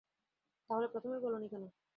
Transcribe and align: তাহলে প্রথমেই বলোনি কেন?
তাহলে 0.69 0.87
প্রথমেই 0.93 1.23
বলোনি 1.23 1.47
কেন? 1.49 1.63